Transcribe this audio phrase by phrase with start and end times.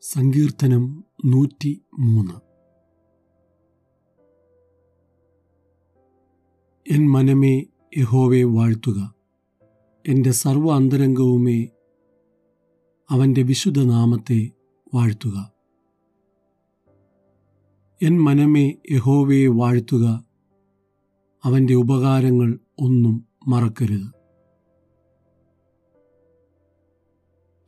[0.00, 2.32] സങ്കീർത്തനം നൂറ്റി മൂന്ന്.
[6.94, 7.64] എൻ മനമേ
[7.96, 9.14] യഹോവെ വാഴ്ത്തുക.
[10.08, 11.68] എന്റെ സർവ അന്തരംഗവുമേ
[13.10, 14.50] അവന്റെ വിശുദ്ധ നാമത്തെ
[14.94, 15.52] വാഴ്ത്തുക.
[18.02, 20.24] എൻ മനമേ യഹോവയെ വാഴ്ത്തുക.
[21.42, 24.15] അവന്റെ ഉപകാരങ്ങൾ ഒന്നും മറക്കരുത്.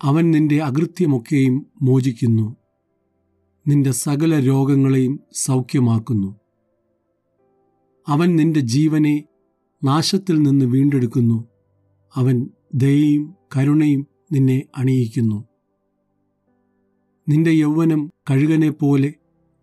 [0.02, 2.56] അവൻ നിന്റെ അകൃത്യമൊക്കെയും മോചിക്കുന്നു.
[3.68, 6.36] നിന്റെ സകല രോഗങ്ങളെയും സൗഖ്യമാക്കുന്നു.
[8.08, 9.24] അവൻ നിന്റെ ജീവനെ
[9.84, 11.44] നാശത്തിൽ നിന്ന് വീണ്ടെടുക്കുന്നു.
[12.14, 15.44] അവൻ ദയയും കരുണയും നിന്നെ അണിയിക്കുന്നു.
[17.28, 19.14] നിന്റെ യൗവനം കഴുകനെ പോലെ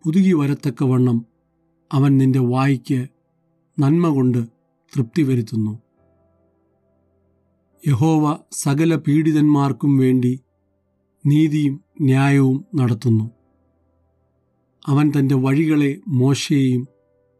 [0.04, 1.26] പുതുകി വരത്തക്കവണ്ണം
[1.92, 3.06] അവൻ നിന്റെ വായിക്ക്
[3.78, 4.38] നന്മ കൊണ്ട്
[4.94, 5.85] തൃപ്തി വരുത്തുന്നു.
[7.88, 10.40] യഹോവ സകല പീഡിതന്മാർക്കും വേണ്ടി
[11.26, 13.30] നീതിയും ന്യായവും നടത്തുന്നു.
[14.86, 16.88] അവൻ തന്റെ വഴികളെ മോശയെയും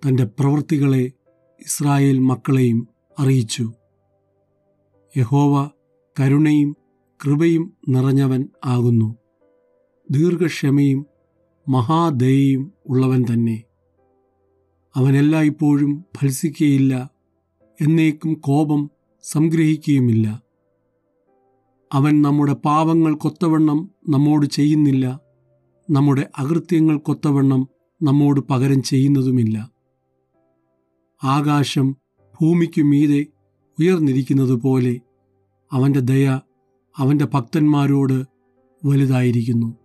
[0.09, 1.13] തന്റെ പ്രവൃത്തികളെ
[1.61, 3.73] ഇസ്രായേൽ മക്കളെയും അറിയിച്ചു.
[5.17, 5.71] യഹോവ
[6.21, 6.77] കരുണയും
[7.25, 9.17] കൃപയും നിറഞ്ഞവൻ ആകുന്നു.
[10.11, 11.07] ദീർഘക്ഷമയും
[11.69, 13.63] മഹാദയയും ഉള്ളവൻ തന്നെ.
[14.97, 17.11] അവനെല്ലായ്പ്പോഴും ഫത്സിക്കുകയില്ല
[17.81, 18.91] എന്നേക്കും കോപം
[19.31, 20.43] സംഗ്രഹിക്കുകയുമില്ല.
[21.93, 25.21] അവൻ നമ്മുടെ പാവങ്ങൾ കൊത്തവണ്ണം നമ്മോട് ചെയ്യുന്നില്ല.
[25.91, 27.69] നമ്മുടെ അകൃത്യങ്ങൾ കൊത്തവണ്ണം
[28.03, 29.71] നമ്മോട് പകരം ചെയ്യുന്നതുമില്ല.
[31.25, 31.97] ആകാശം
[32.41, 33.27] ഭൂമിക്കു മീതെ
[33.81, 35.01] ഉയർന്നിരിക്കുന്നതുപോലെ
[35.73, 36.41] അവന്റെ ദയ
[36.97, 38.25] അവന്റെ ഭക്തന്മാരോട്
[38.85, 39.77] വലുതായിരിക്കുന്നു.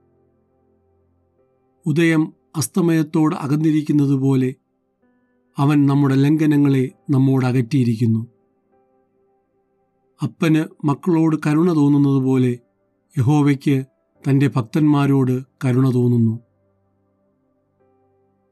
[1.86, 4.56] ഉദയം അസ്തമയത്തോട് അകന്നിരിക്കുന്നതുപോലെ
[5.58, 8.41] അവൻ നമ്മുടെ ലംഘനങ്ങളെ നമ്മോട് അകറ്റിയിരിക്കുന്നു.
[10.24, 12.60] അപ്പന് മക്കളോട് കരുണ തോന്നുന്നത് പോലെ
[13.18, 13.86] യഹോവയ്ക്ക്
[14.24, 16.40] തന്റെ ഭക്തന്മാരോട് കരുണ തോന്നുന്നു.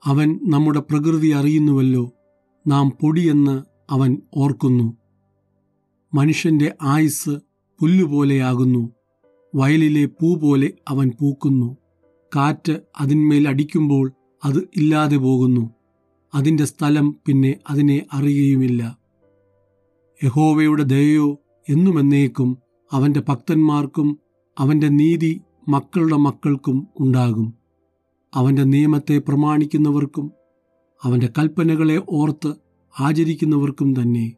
[0.05, 2.11] അവൻ നമ്മുടെ പ്രകൃതി അറിയുന്നുവല്ലോ
[2.67, 4.97] നാം പൊടിയെന്ന് അവൻ ഓർക്കുന്നു.
[6.13, 7.29] മനുഷ്യന്റെ ആയുസ്
[7.79, 8.91] പുല്ലുപോലെയാകുന്നു
[9.55, 11.77] വയലിലെ പൂ പോലെ അവൻ പൂക്കുന്നു.
[12.35, 14.11] കാറ്റ് അതിന്മേൽ അടിക്കുമ്പോൾ
[14.45, 15.69] അത് ഇല്ലാതെ പോകുന്നു
[16.35, 18.97] അതിന്റെ സ്ഥലം പിന്നെ അതിനെ അറിയുകയുമില്ല.
[20.23, 21.37] യഹോവയുടെ ദയയോ
[21.69, 22.57] എന്നുമെന്നേക്കും
[22.91, 24.19] അവന്റെ ഭക്തന്മാർക്കും
[24.59, 27.53] അവന്റെ നീതി മക്കളുടെ മക്കൾക്കും ഉണ്ടാകും.
[28.33, 30.31] അവന്റെ നിയമത്തെ പ്രമാണിക്കുന്നവർക്കും
[31.03, 32.53] അവന്റെ കൽപ്പനകളെ ഓർത്ത്
[32.99, 34.33] ആചരിക്കുന്നവർക്കും തന്നെ.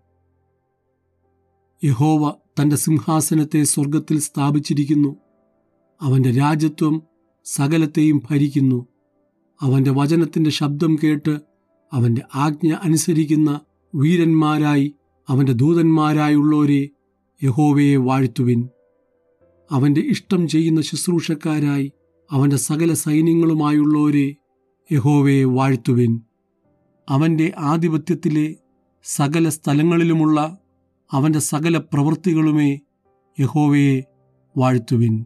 [1.83, 5.15] യഹോവ തന്റെ സിംഹാസനത്തെ സ്വർഗത്തിൽ സ്ഥാപിച്ചിരിക്കുന്നു.
[6.01, 7.01] അവന്റെ രാജ്യത്വം
[7.45, 8.87] സകലത്തെയും ഭരിക്കുന്നു.
[9.61, 11.39] അവന്റെ വചനത്തിന്റെ ശബ്ദം കേട്ട്
[11.93, 13.59] അവന്റെ ആജ്ഞ അനുസരിക്കുന്ന
[13.95, 14.95] വീരന്മാരായി
[15.29, 16.89] അവന്റെ ദൂതന്മാരായുള്ളവരെ
[17.43, 18.69] യഹോവയെ വാഴ്ത്തുവിൻ.
[19.71, 21.91] അവന്റെ ഇഷ്ടം ചെയ്യുന്ന ശുശ്രൂഷക്കാരായി
[22.31, 24.35] അവന്റെ സകല സൈന്യങ്ങളുമായുള്ളവരെ
[24.91, 26.21] യഹോവയെ വാഴ്ത്തുവിൻ.
[27.09, 28.55] അവന്റെ ആധിപത്യത്തിലെ
[29.03, 30.57] സകല സ്ഥലങ്ങളിലുമുള്ള
[31.11, 32.79] അവന്റെ സകല പ്രവൃത്തികളുമേ
[33.39, 34.03] യഹോവയെ
[34.57, 35.25] വാഴ്ത്തുവിൻ.